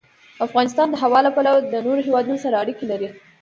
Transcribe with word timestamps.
افغانستان 0.45 0.87
د 0.89 0.95
هوا 1.03 1.19
له 1.25 1.31
پلوه 1.35 1.59
له 1.73 1.79
نورو 1.85 2.05
هېوادونو 2.07 2.37
سره 2.45 2.59
اړیکې 2.63 2.85
لري. 2.91 3.07